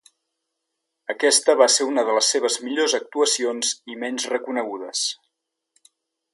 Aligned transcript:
Aquesta 1.13 1.55
va 1.59 1.67
ser 1.73 1.87
una 1.89 2.05
de 2.07 2.15
les 2.17 2.31
seves 2.35 2.57
millors 2.63 2.97
actuacions 3.01 3.77
i 3.95 4.01
menys 4.07 4.29
reconegudes. 4.35 5.07